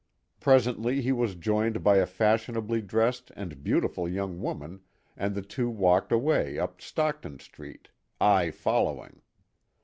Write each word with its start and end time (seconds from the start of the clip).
Presently 0.39 0.99
he 1.03 1.11
was 1.11 1.35
joined 1.35 1.83
by 1.83 1.97
a 1.97 2.07
fashionably 2.07 2.81
dressed 2.81 3.31
and 3.35 3.63
beautiful 3.63 4.09
young 4.09 4.41
woman 4.41 4.79
and 5.15 5.35
the 5.35 5.43
two 5.43 5.69
walked 5.69 6.11
away 6.11 6.57
up 6.57 6.81
Stockton 6.81 7.37
street, 7.37 7.89
I 8.19 8.49
following. 8.49 9.21